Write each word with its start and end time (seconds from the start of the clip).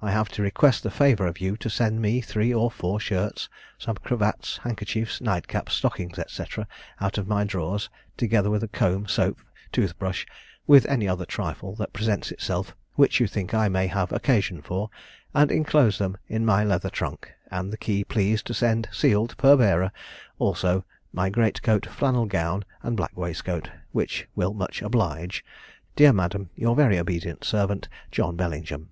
I 0.00 0.12
have 0.12 0.28
to 0.28 0.42
request 0.42 0.84
the 0.84 0.90
favour 0.92 1.26
of 1.26 1.40
you 1.40 1.56
to 1.56 1.68
send 1.68 2.00
me 2.00 2.20
three 2.20 2.54
or 2.54 2.70
four 2.70 3.00
shirts, 3.00 3.48
some 3.76 3.96
cravats, 3.96 4.58
handkerchiefs, 4.58 5.20
night 5.20 5.48
caps, 5.48 5.74
stockings, 5.74 6.16
&c., 6.28 6.44
out 7.00 7.18
of 7.18 7.26
my 7.26 7.42
drawers, 7.42 7.90
together 8.16 8.50
with 8.52 8.70
comb, 8.70 9.08
soap, 9.08 9.40
tooth 9.72 9.98
brush, 9.98 10.28
with 10.68 10.86
any 10.86 11.08
other 11.08 11.24
trifle 11.26 11.74
that 11.74 11.92
presents 11.92 12.30
itself 12.30 12.76
which 12.94 13.18
you 13.18 13.26
think 13.26 13.52
I 13.52 13.68
may 13.68 13.88
have 13.88 14.12
occasion 14.12 14.62
for, 14.62 14.90
and 15.34 15.50
inclose 15.50 15.98
them 15.98 16.18
in 16.28 16.46
my 16.46 16.62
leather 16.62 16.88
trunk, 16.88 17.32
and 17.50 17.72
the 17.72 17.76
key 17.76 18.04
please 18.04 18.44
to 18.44 18.54
send 18.54 18.88
sealed, 18.92 19.36
per 19.38 19.56
bearer; 19.56 19.90
also 20.38 20.84
my 21.12 21.30
great 21.30 21.62
coat, 21.62 21.84
flannel 21.84 22.26
gown, 22.26 22.64
and 22.84 22.96
black 22.96 23.16
waistcoat: 23.16 23.70
which 23.90 24.28
will 24.36 24.54
much 24.54 24.82
oblige, 24.82 25.44
"Dear 25.96 26.12
madam, 26.12 26.50
your 26.54 26.76
very 26.76 26.96
obedient 26.96 27.42
servant, 27.42 27.88
"JOHN 28.12 28.36
BELLINGHAM. 28.36 28.90